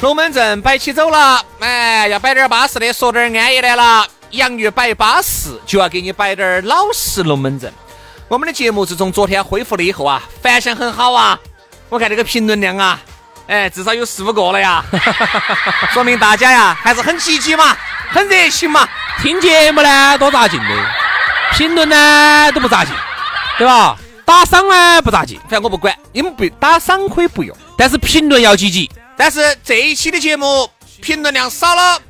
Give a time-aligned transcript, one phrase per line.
[0.00, 4.06] 龙门阵摆起走了，哎，要摆点巴适的，说点安逸的了。
[4.30, 7.70] 洋芋摆巴适，就要给你摆点老实龙门阵。
[8.26, 11.38] 我们的节目自从昨天恢复了以后啊，反响很好啊。
[11.90, 12.98] 我看这个评论量啊，
[13.46, 14.82] 哎，至少有四五个了呀，
[15.92, 17.76] 说明大家呀还是很积极嘛，
[18.10, 18.88] 很热情嘛。
[19.20, 20.66] 听节目呢多扎劲的，
[21.52, 22.94] 评论呢都不扎劲，
[23.58, 23.98] 对吧？
[24.24, 28.90] 打赏呢不扎劲，反正我不管，你们不打赏可以不用，但是评论要积极。
[29.20, 30.66] 但是这一期的节目
[31.02, 32.00] 评论量少了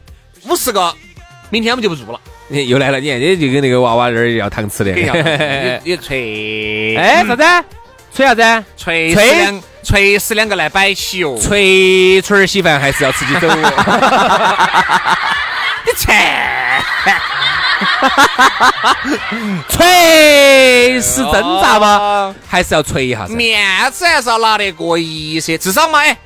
[0.44, 0.94] 五十个，
[1.50, 2.20] 明天我们就不做了。
[2.48, 4.92] 又来了，你看，你就跟那个娃娃那儿要糖吃的，
[5.82, 7.42] 你锤哎 啥子？
[8.14, 8.64] 锤啥子？
[8.76, 11.36] 锤锤两锤死两个来摆起哦。
[11.42, 13.48] 锤锤儿稀饭还是要自己走。
[15.84, 16.14] 你锤！
[19.68, 22.32] 锤是挣扎吗？
[22.46, 23.26] 还是要锤一下？
[23.26, 26.16] 面子还是要拿得过一些，至少嘛哎。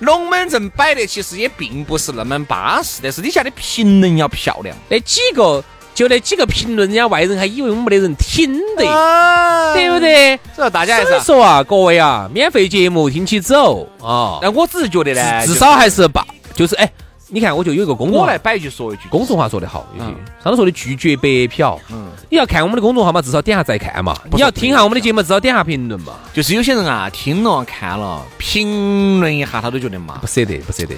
[0.00, 4.76] 龙门阵摆的其实也并不是那么巴适，但是底下的评论要漂亮。
[4.88, 5.62] 那几个
[5.94, 10.38] 就那几个评论，人家外人还以为我们没得人听的，对不对？
[10.54, 14.38] 所以大家还是说啊，各位啊，免费节目听起走啊。
[14.40, 16.90] 那我只是觉得呢，至少还是把，就是哎。
[17.30, 20.10] 你看，我就有一个公众，我来摆一句说一句，公众号说得好，有些
[20.42, 21.78] 上头说的拒绝白嫖。
[21.92, 24.18] 嗯，你要看我们的公众号嘛，至少点下再看嘛。
[24.32, 26.14] 你要听下我们的节目，至少点下评论嘛。
[26.32, 30.94] 就是有些人啊，听了看了，评论一下，他都觉得嘛，不舍得，不舍得。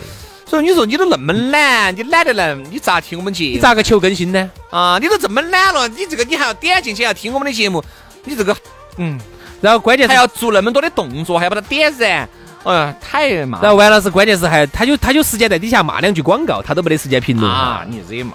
[0.47, 3.51] 所以你说你都那么懒，你懒得来，你咋听我们节目？
[3.55, 4.51] 你咋个求更新呢？
[4.71, 7.83] 啊，你都这么懒了，你这个你还要点进去要听我们的节目，
[8.25, 8.57] 你这个
[8.99, 9.19] 嗯，
[9.61, 12.29] 然后关键还要做那么多的动作，还要把它点燃。
[12.65, 13.59] 哎呀，太嘛！
[13.63, 17.85] 然后完了是关键是还他就他就时间在底下骂两句广告，他都没得时间评论啊！
[17.89, 18.33] 你惹嘛？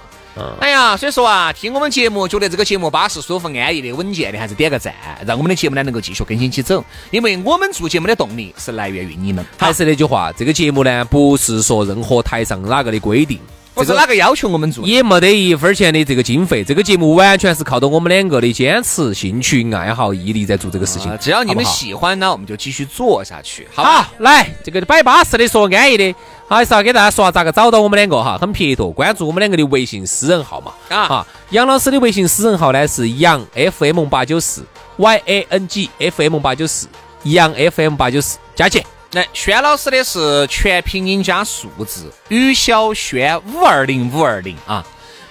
[0.60, 4.94] 哎呀，所以说啊，听我们节目觉得这个节目巴适、舒服、安逸的、稳健的，还是点个赞，
[5.26, 6.84] 让我们的节目呢能够继续更新起走。
[7.12, 9.46] 因为我们做节目的动力是来源于你们。
[9.58, 13.40] 还是那句话，这个节目呢不是说任何台上哪个的规定。
[13.76, 21.16] 不是哪个要求我们做，也没得一分钱的这个经费，这个节目完全是靠着我们两个的坚持、兴趣、爱好、毅力在做这个事情。
[21.20, 23.68] 只要你们喜欢呢，我们就继续做下去。
[23.76, 26.16] 好，来这个摆巴适的，说安逸的，
[26.48, 30.72] 还是要给大家说下咋个找到我们两个哈，很撇脱，关注我们两个的微信私人号嘛。
[30.90, 34.66] 啊，哈杨老师的微信私人号呢是杨 FM 八九四
[34.96, 36.88] Y A N G F M 八九四，
[37.24, 38.82] 杨 FM 八九四，加起。
[39.16, 44.86] 来，轩老师的是全拼音加数字，于小轩五二零五二零啊，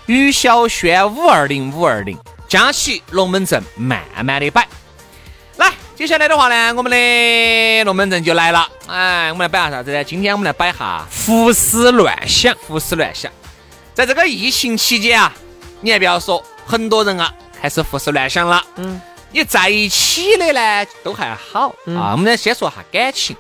[0.07, 2.19] 于小轩五二零五二零，
[2.49, 4.67] 加起龙门阵慢慢的摆。
[5.59, 8.67] 来，接下来的话呢，我们的龙门阵就来了。
[8.87, 10.03] 哎，我们来摆下啥子呢？
[10.03, 13.31] 今天我们来摆下胡思乱想，胡思乱想。
[13.93, 15.31] 在这个疫情期间啊，
[15.83, 17.31] 你还不要说，很多人啊
[17.61, 18.65] 开始胡思乱想了。
[18.77, 18.99] 嗯，
[19.31, 22.13] 你在一起的呢都还好啊。
[22.13, 23.37] 我们呢先说下感情。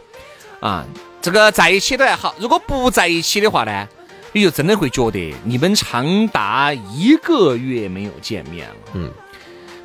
[0.64, 0.82] 啊，
[1.20, 3.86] 这个在一起都还好，如果不在一起的话呢，
[4.32, 9.10] 你就真的会觉得你们长达一个月没有见面了，嗯，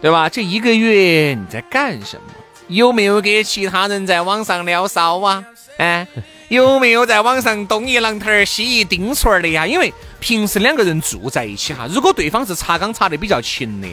[0.01, 0.29] 对吧？
[0.29, 2.33] 这一个月你在干什么？
[2.69, 5.43] 有没有给其他人在网上聊骚啊？
[5.79, 6.07] 哎，
[6.47, 9.67] 有没有在网上东一榔头儿西一钉锤儿的呀？
[9.67, 13.87] 因为平时两个人住在一起哈，如果对方是查岗查的比较勤的，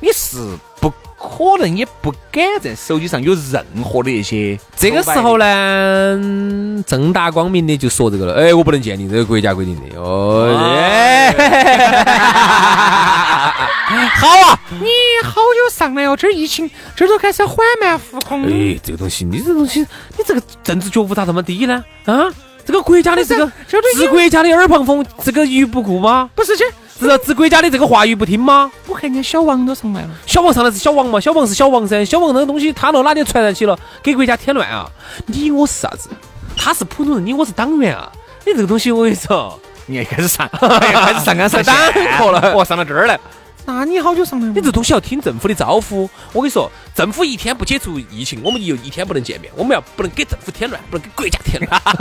[0.00, 0.36] 你是
[0.82, 0.92] 不。
[1.26, 4.58] 可能也不敢在手机上有任何的一些。
[4.76, 8.34] 这个时候呢，正大光明的就说这个了。
[8.34, 9.82] 哎，我不能鉴定，这个国家规定的。
[9.98, 10.46] 哦，
[14.16, 14.86] 好啊，你
[15.24, 16.16] 好久上来哦？
[16.16, 18.44] 这儿疫情，这儿都开始缓慢复工。
[18.44, 21.84] 哎，这个东西，你这东西，你这个政治觉悟咋这么低呢？
[22.04, 22.24] 啊，
[22.66, 23.50] 这个国家的这个
[23.94, 26.28] 治国家的耳旁风，这个于不顾吗？
[26.34, 26.64] 不是这。
[26.98, 28.72] 是治国家的这个话语不听吗？
[28.86, 30.08] 我看见小王都上来了。
[30.24, 31.20] 小王上来是小王嘛？
[31.20, 32.02] 小王是小王噻。
[32.04, 34.90] 小王那个东西，他到哪里传染起了，给国家添乱啊！
[35.26, 36.08] 你我是啥子？
[36.56, 38.10] 他是普通人，你我是党员啊！
[38.46, 41.74] 你这个东西我跟你说，你也开始上， 开始上纲 上线
[42.32, 43.20] 了，哦，上到这儿来。
[43.66, 44.46] 那你好久上来？
[44.54, 46.08] 你这东西要听政府的招呼。
[46.32, 49.52] 我跟你说，政府一天不解除疫情，我们又一天不能见面。
[49.56, 51.82] 我们要不能给政府添乱，不能给国家添乱。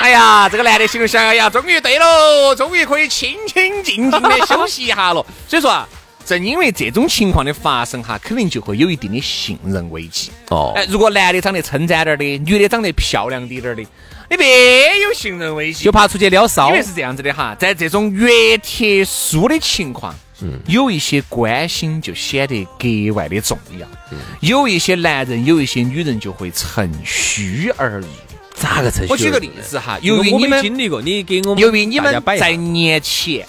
[0.00, 5.22] 哎呀，这个男的心里想：哎呀，终于对喽，终于可以清清静静的休息一下了。
[5.46, 5.86] 所以说啊，
[6.30, 10.30] 正因为这种情况的发生哈，肯定就会有一定的信任危机。
[10.50, 13.82] 哦，哎，如果男的长得称赞点的，女的长得漂亮滴点的。
[14.30, 16.68] 你别有信任危机，就怕出去撩骚。
[16.68, 23.84] 因为是这样子的哈，在这种越特殊的情况，嗯，有一些关心就显得格外的重要。
[24.12, 28.06] 嗯，有一些男人，有一些女人就会趁虚而入。
[28.54, 29.12] 咋个趁虚？
[29.12, 33.44] 我举个例子哈，由于你们经历过，你给我们由于你们在年前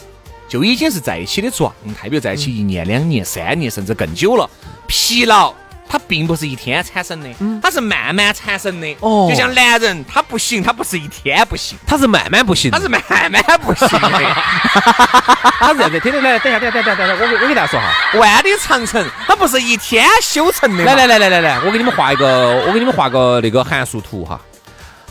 [0.51, 4.49] 就已经是在一起的状态，比如在一起一年、两年、三年，甚至更久了，
[4.85, 5.53] 疲劳。
[5.87, 7.29] 它并不是一天产生的，
[7.61, 8.87] 它是慢慢产生的。
[9.01, 13.99] 哦，就像男人，他不行，他不是一天不行，他是慢慢不行，他是慢慢不行的。
[15.59, 17.87] 他是这样子，听听来，等下，等下，等下，等下，我给我给大家说哈，
[18.19, 20.83] 万里长城，它不是一天修成的。
[20.85, 24.39] 来来来来来来，我给你们画一个，我给你们画个那个函数图哈，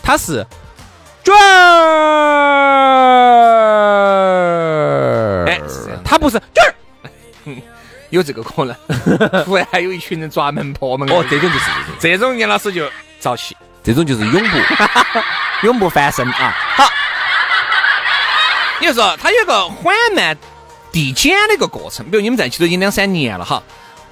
[0.02, 0.46] 它是
[1.22, 1.40] 卷儿，
[3.28, 3.59] 哎，它
[6.20, 7.54] 不是卷儿。
[8.10, 8.76] 有这个可能，
[9.44, 11.08] 突然还有一群人抓门破门。
[11.10, 11.64] 哦，这种就是
[11.98, 12.88] 这种，杨老师就
[13.20, 13.56] 着气。
[13.82, 14.58] 这种就是永不
[15.66, 16.54] 永不翻身啊！
[16.76, 16.84] 好，
[18.78, 20.36] 你就说他有个缓慢
[20.92, 22.04] 递减的一个过程。
[22.10, 23.62] 比如你们在一起都已经两三年了哈，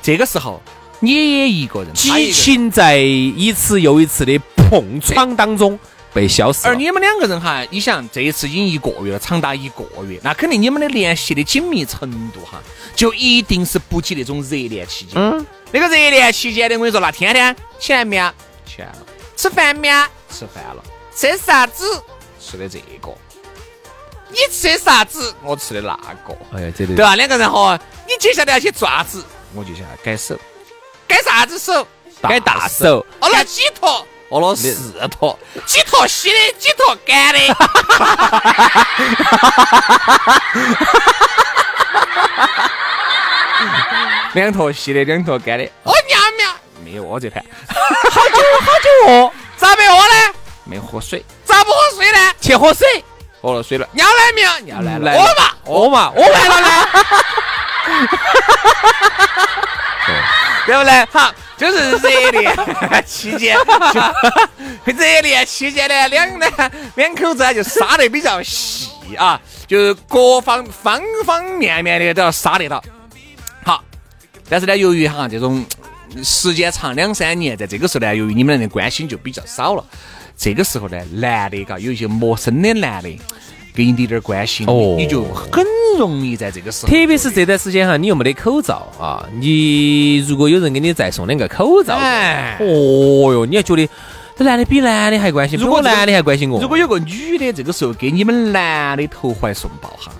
[0.00, 0.62] 这个时候
[1.00, 5.78] 你也一个人，激情在一次又一次的碰撞当中。
[6.18, 6.66] 被消失。
[6.66, 12.60] 而你们两个人哈，你想这一次已经一个月了，长达一个月，那肯定你们的联系的紧密程度哈，
[12.96, 15.14] 就一定是不及那种热恋期间。
[15.16, 15.46] 嗯。
[15.70, 18.28] 那个热恋期间的，我跟你说，那天天起来没有？
[18.66, 19.06] 钱了。
[19.36, 20.04] 吃饭没有？
[20.28, 20.82] 吃饭了。
[21.14, 22.02] 吃啥子？
[22.40, 23.14] 吃的这个。
[24.30, 25.32] 你吃啥子？
[25.44, 26.36] 我吃的那个。
[26.52, 27.14] 哎呀，这对吧？
[27.14, 27.78] 两个人哈，
[28.08, 29.24] 你接下来要去做啥子？
[29.54, 30.36] 我就想改手。
[31.06, 31.86] 改啥子手？
[32.20, 33.06] 改大手。
[33.20, 34.04] 哦，那几坨？
[34.30, 37.40] 饿了四坨，几坨稀的，几坨干的，
[44.34, 45.64] 两坨稀的，两坨干的。
[45.84, 46.54] 哦，娘娘，
[46.84, 50.34] 没有饿这盘，好久好久饿，咋没饿呢？
[50.64, 52.34] 没喝水，咋不喝水呢？
[52.38, 52.86] 去喝水，
[53.40, 53.88] 喝了水了。
[53.92, 54.58] 尿来没有？
[54.60, 55.10] 尿来了。
[55.12, 55.50] 饿嘛？
[55.64, 56.12] 饿嘛？
[56.14, 56.86] 饿完了呢？
[60.66, 61.06] 对不对？
[61.10, 61.32] 好。
[61.58, 62.56] 就是热恋
[63.04, 63.56] 期间，
[64.84, 66.46] 热恋期间呢，两呢
[66.94, 72.82] 两口子啊就杀得比较细啊，就是各方方方面面的都要杀得到。
[73.64, 73.82] 好，
[74.48, 75.66] 但是呢，由于哈这种
[76.22, 79.84] 时间长两三年，在这个时候呢，由于你们俩的关心就比较少了，
[80.36, 83.18] 这个时候呢，男的嘎有一些陌生的男的。
[83.78, 85.64] 给你点点关心，哦你就很
[85.96, 93.88] 容易在这个时候，特别是这段时间哈，你又没得口罩啊，你如果有人给你再送两个口罩，哎哦哟，你要觉得
[94.36, 100.10] 这男的比男的还关心，如果男的还关心我，如果有个女的这个时候给你们男的投怀送抱哈，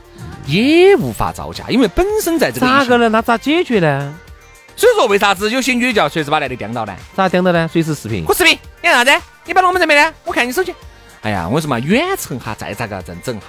[0.47, 3.09] 也无法招架，因为本身在这个咋个呢？
[3.09, 4.15] 那咋解决呢？
[4.77, 6.95] 所以说为啥子有些女的叫随时把男的盯到呢？
[7.17, 7.69] 咋盯到呢？
[7.73, 9.11] 随时视频，我视频，你干啥子？
[9.45, 10.15] 你摆龙门阵没呢？
[10.25, 10.73] 我看你手机。
[11.23, 13.47] 哎呀，我说嘛，远程哈，再咋个整整哈，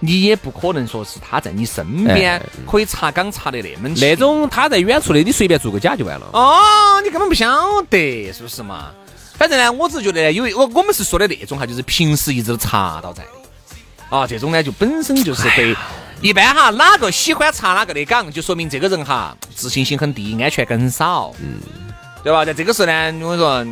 [0.00, 6.26] 你也不可能说是他在你身边可以查岗查得那么那种他在远处的，你随便做个假就完了。
[6.34, 7.48] 哦，你根本不晓
[7.88, 8.90] 得，是不是嘛？
[9.38, 14.16] 反正呢，我只是觉得呢，因为我我们是说的那种哈，就是平时一直都查到在的。
[14.16, 15.74] 啊，这种呢就本身就是对，
[16.20, 21.58] 一般哈，哪个喜欢查哪个的岗，就说明这个人哈自信心很低，安全感很少，嗯，
[22.22, 22.44] 对吧？
[22.44, 22.92] 在这个时候呢，
[23.22, 23.66] 我跟你说。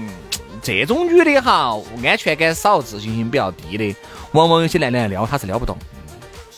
[0.64, 3.94] 这种女的哈，安全感少，自信心比较低的，
[4.32, 5.76] 往往有些男的撩她是撩不动。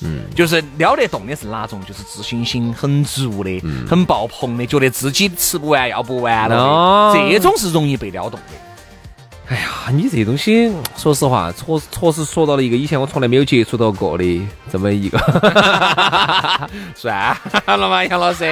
[0.01, 1.81] 嗯，就是撩得动的是哪种？
[1.85, 8.76] 就是自信心很足的，很爆棚的，觉得自己吃不完要不完了哦，这种是容易被撩动的。
[9.49, 15.19] 哎呀，你这东西， 说实话，确确实说到了一个以前我从来没有接触到过的这么一个，
[16.97, 17.37] 算
[17.67, 18.45] 了嘛，杨老师，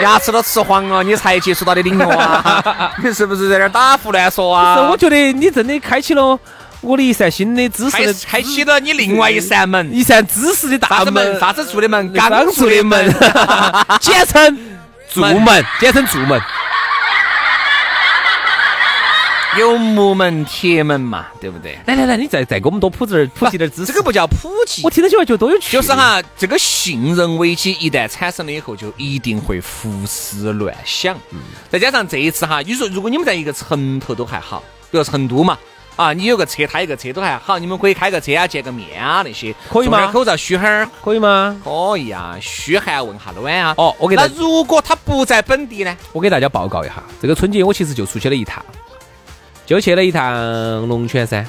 [0.00, 2.90] 牙齿都吃黄了，你才接触到的领域啊？
[3.04, 4.88] 你是不是在那儿打胡乱说啊？
[4.90, 6.38] 我觉得你真的开启了
[6.80, 12.10] 我的一扇新的知识，开启了你另外一扇门，一扇知识的大门，啥子住的门？
[12.14, 13.14] 刚住的门，
[14.00, 14.58] 简称
[15.12, 16.40] 住门，简称住门。
[19.58, 21.78] 有木门铁门嘛，对不对？
[21.86, 23.92] 来来来，你再再给我们多普及点普及点知识。
[23.92, 25.72] 这个不叫普及，我听到起来觉得多有趣。
[25.72, 31.16] 就是哈，这个信任危机一旦产生了以后，就一定会胡思乱想。
[31.70, 35.58] 再加上这一次哈，你说如果你们在一个城头都还好，比如成都嘛，
[35.96, 41.60] 啊，你有个车，他有个车都还好，你们可以开个车啊，见个面啊那些，可以吗口罩嘘哈儿，可以吗？
[41.62, 43.74] 可以啊，嘘寒问下暖啊。
[43.76, 45.96] 哦我给他那如果他不在本地呢？
[46.12, 48.64] 我给大家报告一下，这个春节我其实就出去了一趟，
[49.66, 51.46] 就去了一趟龙泉山，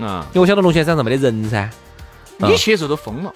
[0.00, 1.58] 啊，因为我晓得龙泉山上没得人噻。
[1.60, 1.70] 啊
[2.48, 3.32] 你去的时候都封了，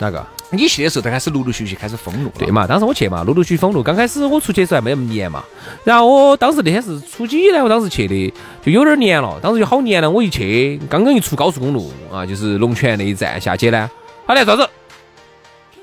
[0.00, 0.26] 哪个？
[0.50, 2.34] 你去的时候都开始陆陆续续开始封路了。
[2.36, 3.80] 对嘛，当时我去嘛，陆陆续续封路。
[3.80, 5.44] 刚开始我出去的时候还没那么严嘛，
[5.84, 7.62] 然后我当时那天是初几呢？
[7.62, 8.34] 我当时去的
[8.64, 10.10] 就有点黏了，当时就好黏了。
[10.10, 13.88] 我一去，刚刚一出高速公路啊，就是龙泉那一站下去呢，
[14.26, 14.68] 他来啥子？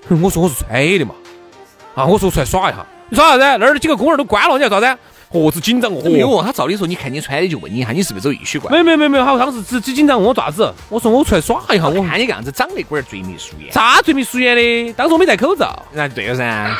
[0.09, 1.15] 哼我说我是吹的嘛，
[1.95, 3.57] 啊，我说出来耍一下，你耍啥子？
[3.59, 4.99] 那儿几个公园都关了，你要啥子？
[5.31, 6.01] 何止紧张哦！
[6.03, 8.71] 没有哦，他照理说，你看你穿的就问你一下，你是不是走艺术馆？
[8.71, 13.71] 没有没有没有没有，好，当时只只紧张问我爪子，我说我出来耍一下，我看你个样子长得龟儿嘴眉鼠眼。
[13.71, 14.93] 啥最眉鼠眼的？
[14.93, 16.43] 当时我没戴口罩，那对了噻，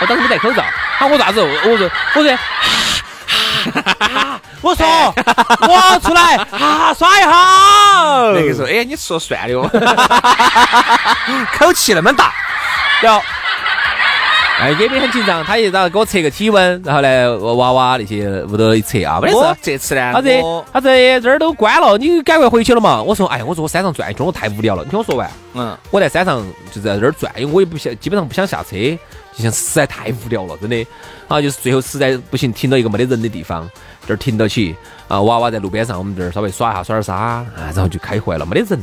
[0.00, 0.62] 我当时没戴口罩，
[0.98, 1.40] 喊我咋子？
[1.40, 2.36] 我我说我说，
[4.62, 4.86] 我说
[5.68, 7.30] 我出来啊耍一下。
[8.34, 9.68] 那个时候，哎，你说算了哦，
[11.58, 12.32] 口气那么大，
[13.02, 13.20] 然后。
[14.60, 19.58] 哎，也没很紧张，他一然后给我测个体温，然后呢，娃娃那些屋头一测啊，没得事。
[19.62, 23.02] 这次呢，他这他这这儿都关了，你赶快回去了嘛？
[23.02, 24.84] 我说，哎，我说我山上转一圈，我太无聊了。
[24.84, 28.76] 你听我说完，嗯，我在山上就在这儿转，因为我也不想，基本上不想下车，
[29.34, 30.86] 就像实在太无聊了，真的。
[31.26, 33.66] 啊，就是最后实在不行，停到一个没得人的地方，
[34.06, 34.76] 这儿停到起，
[35.08, 38.78] 啊，娃娃在路边上，我们这儿稍微耍一下，耍点沙，啊，然后就开回来了，没得人，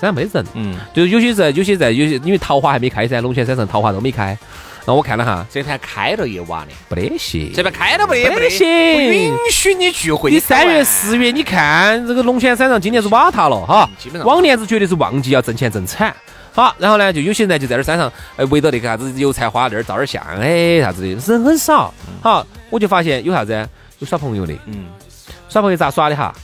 [0.00, 0.46] 山上没得人。
[0.54, 4.36] 嗯，就是有些在，有些在，有些因为桃花还没开噻，龙泉山上桃花都没开。
[4.90, 8.50] 然后我看了哈，这盘开了一晚的，不得行，这边开了不得，不得。
[8.50, 8.66] 行。
[8.66, 10.32] 不允许你聚会。
[10.32, 13.88] 你三月、四月，你看这个龙泉山上今年是瓦塌了哈。
[13.88, 14.26] 嗯基本，上。
[14.26, 16.12] 往年子绝对是旺季，要挣钱挣惨。
[16.52, 21.94] 好，然后呢，就有些人呢就在那儿山上，哎，围着那个啥子油菜花那儿照点相，哎，啥子的，人很少。
[22.20, 23.68] 好，我就发现有啥子，
[24.00, 24.86] 有耍朋友的，嗯，
[25.48, 26.34] 耍朋友咋耍的哈？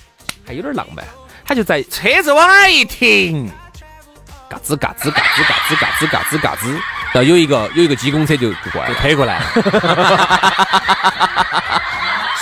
[0.46, 1.04] 还有点浪漫，
[1.44, 3.50] 他就在车子往那儿一停，
[4.48, 6.80] 嘎吱嘎吱嘎吱嘎吱嘎吱嘎吱嘎吱，
[7.16, 8.94] 然后有一个有一个机工车就就过来就。
[8.96, 9.40] 推过来。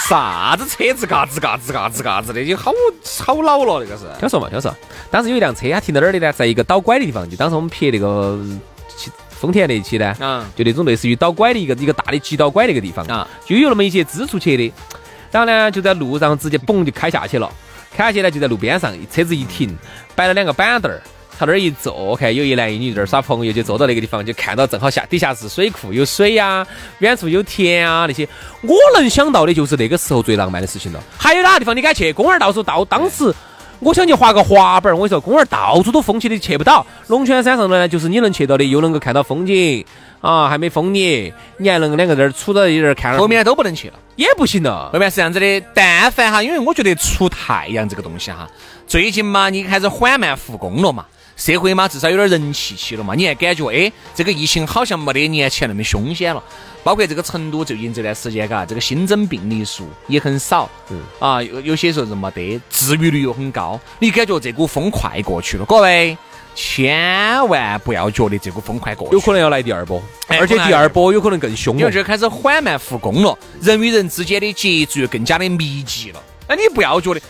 [0.08, 2.72] 啥子车子嘎吱嘎吱嘎吱嘎吱的，就好
[3.24, 4.04] 好老了那个是。
[4.18, 4.74] 听说嘛，听说。
[5.12, 6.32] 当时有一辆车，它停在哪儿的呢？
[6.32, 8.36] 在一个倒拐的地方，就当时我们撇那个
[8.96, 14.72] 汽丰田那一期呢，嗯就那种类似于倒拐的一个一个大的急倒拐那个地方啊，就有那么一些支出去的。
[15.30, 17.48] 然后呢，就在路上直接嘣就开下去了，
[17.96, 19.74] 开下去呢就在路边上，车子一停，
[20.16, 21.00] 摆了两个板凳儿。
[21.38, 26.66] 朝那儿一坐，看有一男一女在那儿耍朋友，就坐到那个地方，就看到正好下底下是水库，有水呀、
[26.98, 28.28] 远处有田啊那些。
[28.62, 31.02] 我能想到的就是那个时候最浪漫的事情了。
[31.18, 32.12] 还有哪个地方你敢去？
[32.12, 33.34] 公园到处到，当时
[33.80, 36.86] 我想去滑个滑板儿，我跟你说，公园到处都封起的，去不到。
[37.08, 39.84] 龙泉山上呢，就是你能去到的，又能够看到风景
[40.20, 43.18] 啊，还没封你，你还能够两个在那儿杵到一点儿看。
[43.18, 43.94] 后面都不能去了。
[44.16, 44.98] 也不行了后。
[44.98, 48.48] 面是这样子的，但凡哈，因为我觉得出太阳这个东西哈，
[48.86, 51.04] 最近嘛，你开始缓慢复工了嘛，
[51.36, 56.42] 社会嘛至少有点人气起了嘛，你还感觉哎，这个疫情好像没得年前那么凶险了。
[56.82, 66.16] 包括这个成都最近这段时间，嘎，这个新增病例数也很少，嗯啊，有有些时候是没得，治愈率又很高，你感觉这股风快过去了，各位。
[66.56, 71.90] 千万不要觉得这股风快过去了，有可能要来第二波，哎而且第二波有可能更凶哦因为。
[71.90, 76.22] 这儿开始缓慢复工了，人与人之间的接触又更加的密集了。
[76.46, 77.20] 那你不要觉得，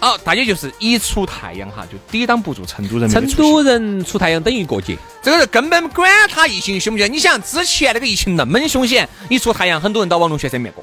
[0.00, 7.12] 哦，大家就是一出太阳哈，就抵挡不住成都人成都人出太阳等于过节，这个是根本管他疫情凶不凶。
[7.12, 10.82] 你想之前那个疫情那么凶险，一出太阳，很多人到往龙泉山面过。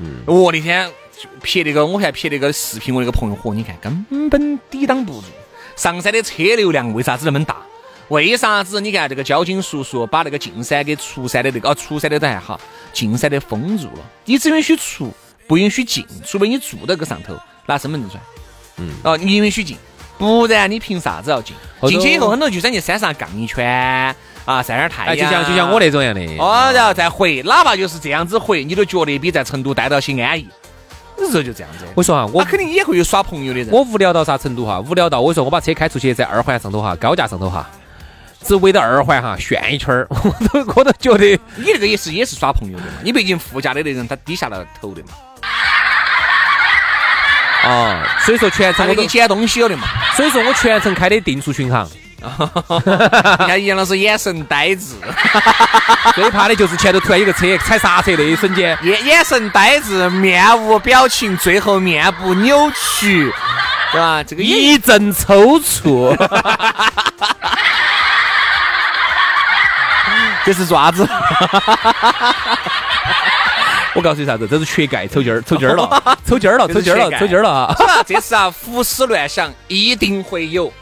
[0.00, 5.26] 嗯，我那天就拍那个，我还拍那个视频，我那个朋友嚯，你看根本抵挡不住。
[5.74, 7.56] 上山的车流量为啥子那么大？
[8.08, 12.60] 为啥子你看这个交警叔叔把那个进山给出山的那个，哦，出山的都还好，
[12.92, 15.12] 进山的封住了，你只允许出，
[15.46, 17.34] 不允许进，除非你住到个上头
[17.66, 18.22] 拿身份证出来。
[18.78, 19.76] 嗯，哦，你允许进，
[20.16, 21.54] 不然你凭啥子要进？
[21.86, 25.30] 进去以后，很多就想去山上杠一圈啊，晒点太哎，阳。
[25.30, 26.20] 就像就像我那种样的。
[26.38, 30.48] 哦，然后再回，哪怕就是这样子回，你都觉得比在成都待到些安逸。
[31.18, 33.68] 有时候就这样子，我说哈，我肯定也会有耍朋友的人。
[33.72, 34.80] 我无聊到啥程度哈？
[34.80, 37.68] 无聊到我说我把车开出去，在二环上头哈，高架上头哈，
[38.44, 45.08] 只围到二环哈旋一圈儿， 我都我都觉得你那个也是也是耍朋友的嘛，你毕竟副驾的那人他低下了头的嘛，
[47.68, 49.86] 啊，所以说全程我给你，捡东西了的嘛。
[50.16, 51.86] 所以说我全程开的定速巡航，
[53.40, 54.94] 你看杨老师眼神呆滞，
[56.14, 63.32] 最怕的就是前头突然有个车踩刹车那一瞬间，眼眼神呆滞，面无表情，最后面部扭曲，
[63.92, 64.22] 对吧？
[64.22, 66.16] 这个一阵抽搐。
[70.44, 71.06] 这是爪子。
[73.98, 77.76] 我告诉你啥子，这是缺钙抽筋儿，抽筋儿了， 抽筋儿了，抽筋儿了， 抽筋儿了啊！
[78.06, 80.72] 这次啊，胡思乱想一定会有，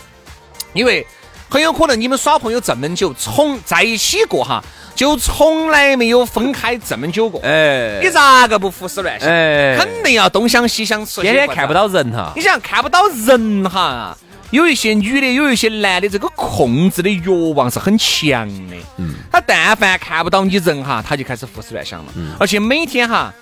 [0.74, 1.06] 因为
[1.48, 4.62] 很有可能你们耍朋友这么久，从在一起过哈，
[4.94, 7.40] 就从来没有分开这么久过。
[7.42, 9.28] 哎你咋个不胡思乱想？
[9.30, 11.72] 哎肯定要东想西想，吃天天看不。
[11.72, 14.16] 到人哈你，想看不到人哈，
[14.50, 18.76] 有一些女的，有一些男的，这个控制的欲望是很强的。
[18.96, 22.12] 嗯，他但凡看不到你人哈，他就开始胡思乱想了。
[22.16, 23.32] 嗯，而且每天哈，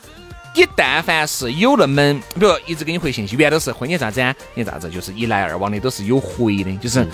[0.54, 4.34] 你但凡是有那么，比如一直给你回信息，原来都是婚你咋子啊？
[4.54, 4.90] 你咋子？
[4.90, 7.06] 就是一来二往的都是有回的，就是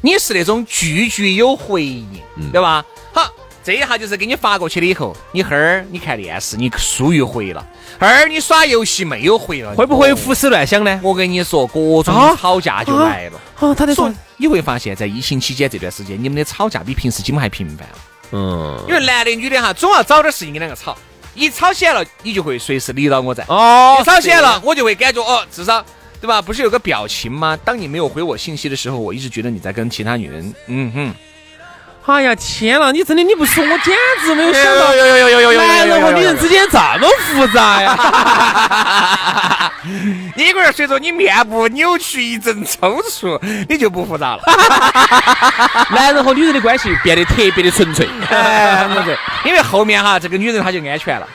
[0.00, 2.08] 你是那种句句有回应，
[2.52, 2.84] 对吧？
[3.12, 3.30] 好。
[3.66, 7.60] 这一下就是给你发过去了以后，你哈儿你看电视，你书又回了；
[7.98, 11.00] 哈儿你耍游戏没有回了，会不会胡思乱想呢？
[11.02, 13.40] 我跟你说，各种啊吵架就来了。
[13.56, 17.94] 啊，他在说你会发现在疫情期间这段时间，你们的吵架比平时基本还频繁了。
[18.30, 20.96] 嗯，因为男的女的哈，总要找点事情跟两个吵，
[21.34, 23.44] 一吵起来了，你就会随时理到我在。
[23.48, 25.84] 哦一吵起来了，我就会感觉哦，至少
[26.20, 26.40] 对吧？
[26.40, 27.58] 不是有个表情吗？
[27.64, 31.14] 当你没有回我信息的时候，我一直觉得你在跟其他女人，嗯哼。
[32.06, 33.94] 哎呀天了，你真的你不说，我简
[34.24, 39.72] 直没有想到，有有有有有有男人和女人之间这么复杂呀！
[40.36, 44.42] 你个人随着你面部扭曲一阵抽搐，你就不复杂了。
[45.90, 48.08] 男人和女人的关系变得特别的纯粹。
[48.30, 48.88] 哎，
[49.44, 51.26] 因为后面哈，这个女人她就安全了，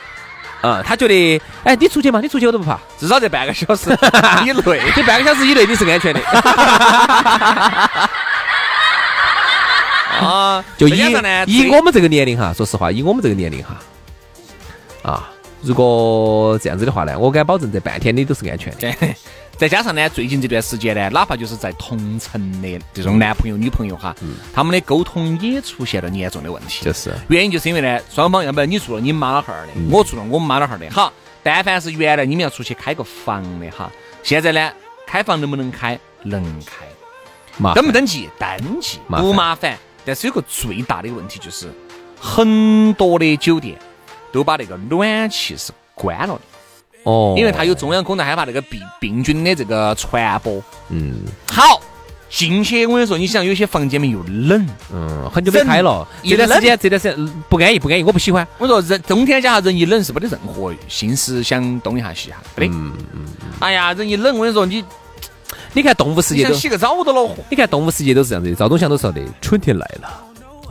[0.62, 3.90] 嗯，他觉得，哎，你出去嘛，你出去我都不怕，至少这半个小时
[4.46, 4.80] 以内。
[4.96, 6.20] 这半个小时以内你是安全的。
[10.20, 10.98] 啊，就以
[11.46, 13.80] 以我们这个年龄哈，说实话，以我们这个年龄哈，
[15.02, 15.30] 啊，
[15.62, 18.94] 如果这样子的话呢，我敢保证这半天你都是安全的。
[19.56, 24.14] 再加上呢，最近这段时间呢，哪怕就是在同城的这种男朋友、女朋友哈，
[24.52, 26.84] 他们的沟通也出现了严重的问题。
[26.84, 30.90] 就是原因就是因为呢，双方要不然你住了你妈老汉儿的，我住了我们妈老汉儿的。
[30.90, 33.90] 好，但凡是原来你们要出去开个房的哈，
[34.22, 34.72] 现在呢，
[35.06, 35.98] 开房能不能开？
[36.22, 36.86] 能开。
[37.58, 38.28] 麻登不登记？
[38.38, 39.78] 登记，麻不麻烦。
[40.04, 41.70] 但是有个最大的问题就是，
[42.20, 43.78] 很多的酒店
[44.32, 46.40] 都把那个暖气是关了的，
[47.04, 50.62] 哦，因为它有中央空调，害怕那个病病菌的这个传播。
[50.88, 51.14] 嗯
[51.46, 51.80] 好，
[52.30, 58.46] 进去我跟你说，你想有些房间里又冷，嗯很久没开了，这段时间这段时间嗯不安逸不安逸，我不喜欢。
[58.58, 62.74] 我说人冬天家人一冷是没得任何心思想东一下西一下，没得。
[62.74, 63.26] 嗯嗯，
[63.60, 64.82] 哎呀，人一冷，我跟你说，你
[65.74, 67.36] 你看动物世界都，洗个澡都恼火。
[67.48, 68.54] 你看动物世界都是这样子的。
[68.56, 70.08] 赵忠祥都说的，春天来了，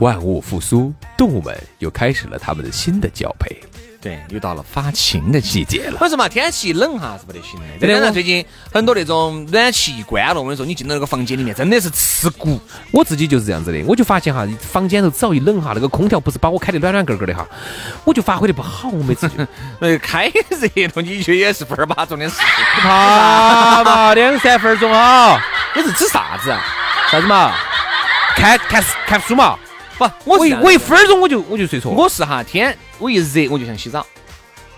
[0.00, 3.56] 万物复苏，动物们又开始了他们的新的交配
[4.00, 5.84] 对，又到了发情的季节。
[5.84, 5.98] 了。
[6.00, 7.66] 为什么天气一冷哈是不得行的？
[7.80, 12.60] 再对我加上最近很多那种暖气一关了，我跟你说，你进到那个房间里面真的是刺骨。
[12.90, 17.46] 我自己就是这样子的，我就发现哈，房间头只要一冷哈，那个空调不是把我开得暖暖格格的哈，
[18.04, 19.34] 我就发挥的不好，我每次就
[19.78, 22.46] 呃， 开热了你就也是分儿八钟的事情。
[22.80, 25.40] 怕嘛，两三分钟啊，
[25.76, 26.60] 你是指啥子啊？
[27.08, 27.54] 啥子嘛？
[28.34, 29.56] 看看看书嘛，
[30.24, 31.90] 我一我一分钟我就我就睡着。
[31.90, 34.06] 我是哈天我一热我就想洗澡，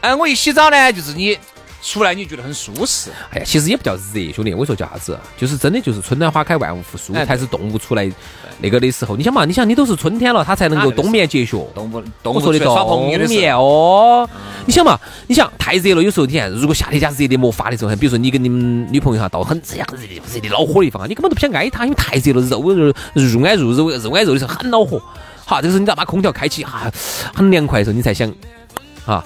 [0.01, 1.39] 哎，我一洗澡呢，就是你
[1.85, 3.11] 出来你就觉得很舒适。
[3.31, 5.19] 哎呀，其实也不叫热，兄弟，我说叫啥子？
[5.37, 8.11] 就是真的就是春暖花开，万物复苏，哎才是动物出来
[8.59, 9.15] 那个的时候。
[9.17, 11.59] 你想嘛，你想你都是春天了，它才能够冬眠结穴。
[11.75, 14.29] 动物动物说的耍朋友哦，
[14.65, 24.99] 你想嘛，你想太热了，有时候你看，如果夏天家热的没法的时候，比如说你跟你们女朋友哈到很这样热的热的恼火的地方，你根本都不想挨她，因为太热了，肉肉入挨入肉肉挨肉的时候很恼火。
[25.45, 26.91] 好，这个时候你再把空调开起，哈，
[27.35, 28.33] 很凉快的时候，你才想
[29.05, 29.23] 啊，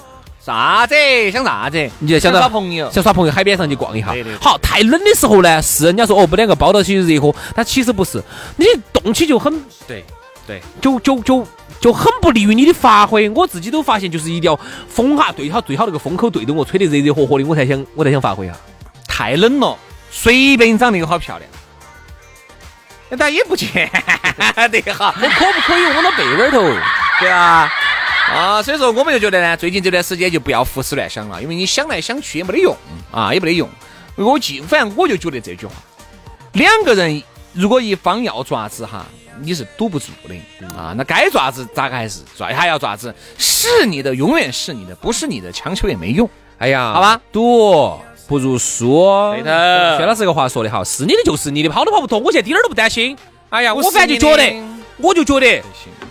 [0.49, 0.95] 啥子？
[1.31, 1.91] 想啥子？
[1.99, 2.89] 你就想到耍朋友。
[2.91, 4.33] 想耍朋友，海边上去逛一下对对。
[4.33, 8.23] 对好，太冷的时候呢，是人家说哦，不两个抱到起热和，但其实不是，
[8.55, 9.53] 你动起就很
[9.87, 10.03] 对
[10.47, 11.47] 对，就就就
[11.79, 13.29] 就很不利于你的发挥。
[13.29, 18.57] 我自己都发现，就是一定要风哈对好最好那个风口对着我，吹得热热和和的，我才想我才想发挥哈。
[19.07, 19.77] 太冷了，
[20.09, 21.47] 随便长得又好漂亮，
[23.19, 23.69] 但也不见
[24.71, 25.13] 得哈。
[25.21, 26.63] 我可不可以窝到被窝头？
[27.19, 27.71] 对啊，
[28.33, 32.75] 啊，所以说我们就觉得呢，最近这段时间就不要胡思乱想了，因为你想来想去也没得用
[33.11, 33.67] 啊，也没得用。
[34.15, 35.73] 我记，反正我就觉得这句话，
[36.53, 37.21] 两个人
[37.53, 39.05] 如果一方要爪子哈，
[39.41, 40.35] 你是堵不住的
[40.77, 40.93] 啊。
[40.95, 46.29] 那该爪子咋个还是爪，还要爪子，是你的永远是你的，不是你的强求也没用。
[46.57, 49.33] 哎呀，好吧，赌不如输。
[49.33, 53.17] 对头薛老师这个话说的好，是你的就是你的，跑都跑不脱，我现在一点儿都不担心。
[53.49, 54.43] 哎呀，我反正就觉得，
[55.01, 55.61] 我就觉得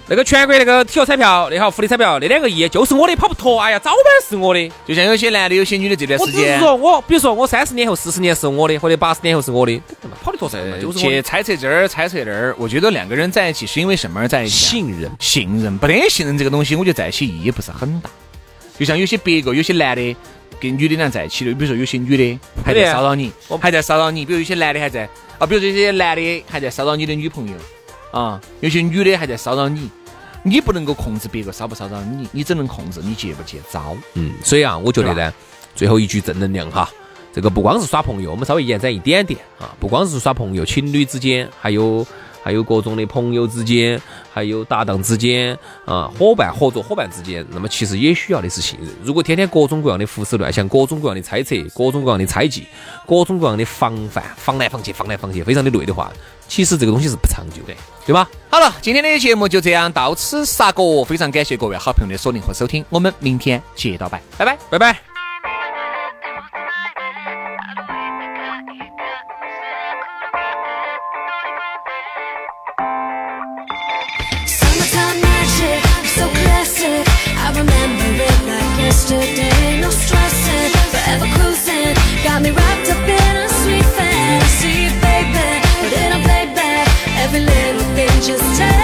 [0.09, 3.61] 那个全国那个体育彩票，那好福利彩票那两个亿就是我的，跑不脱。
[3.61, 4.73] 哎呀，早晚是我的。
[4.87, 6.59] 就像有些男的，有些女的这段时间我只是。
[6.59, 9.79] 说我，比如说我三十年后、四十年是我的，或者八十年后是我的，
[10.23, 11.11] 跑得脱噻，就是我。
[11.11, 14.71] 去猜测这儿，猜测那儿，我觉得两个人在一起是因为什么而在一起啊？
[14.71, 18.09] 信任，信任，不得信任这个东西，我觉得在一起意义不是很大。
[18.79, 20.17] 就像有些别个有些男的
[20.59, 25.07] 跟女的俩在一起的，比如说有些女的还在骚扰你，还在骚扰你，比如有些男的还在
[25.39, 27.55] 啊，比如这些男的还在骚扰你的女朋友
[28.11, 29.91] 啊，有些女的还在骚扰你，
[30.43, 33.97] 你不能够控制别个骚不骚扰你，你只能控制你接不接招。
[34.15, 35.33] 嗯，所以啊，我觉得呢，
[35.75, 36.89] 最后一句正能量哈。
[37.33, 42.05] 这个不光是耍朋友，我们稍微延展一点点啊，不光是耍朋友，情侣之间，还有
[42.43, 44.01] 还有各种的朋友之间，
[44.33, 48.89] 还有搭档之间啊，伙伴合作伙伴之间，那么其实也需要的是信任。
[49.03, 52.67] 如果天天各种各样的胡思乱想，各种各样的猜测，各种各样的猜忌，
[53.07, 56.11] 各种各样的防范，防来防去，防来防去，非常的累的话，
[56.47, 57.75] 其实这个东西是不长久的，
[58.07, 58.29] 对吧？
[58.49, 65.08] 好了，今天的节目就这样到此杀过，非常感谢各位好朋友的锁定和收听，我们明天接到拜，拜拜，拜拜。
[82.29, 85.49] Got me wrapped up in a sweet fantasy, baby.
[85.81, 86.85] But it don't play.
[87.25, 88.78] Every little thing just takes